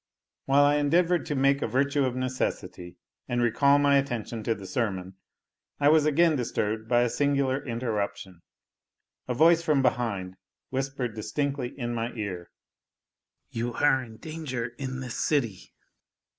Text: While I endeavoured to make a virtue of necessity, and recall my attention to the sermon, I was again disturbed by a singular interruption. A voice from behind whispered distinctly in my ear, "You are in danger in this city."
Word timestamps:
While 0.45 0.63
I 0.63 0.77
endeavoured 0.77 1.27
to 1.27 1.35
make 1.35 1.61
a 1.61 1.67
virtue 1.67 2.05
of 2.05 2.15
necessity, 2.15 2.97
and 3.29 3.39
recall 3.39 3.77
my 3.77 3.99
attention 3.99 4.41
to 4.45 4.55
the 4.55 4.65
sermon, 4.65 5.13
I 5.79 5.89
was 5.89 6.07
again 6.07 6.35
disturbed 6.35 6.87
by 6.89 7.01
a 7.01 7.07
singular 7.09 7.63
interruption. 7.63 8.41
A 9.27 9.35
voice 9.35 9.61
from 9.61 9.83
behind 9.83 10.37
whispered 10.71 11.13
distinctly 11.13 11.77
in 11.77 11.93
my 11.93 12.13
ear, 12.13 12.49
"You 13.51 13.75
are 13.75 14.01
in 14.03 14.17
danger 14.17 14.69
in 14.79 15.01
this 15.01 15.23
city." 15.23 15.71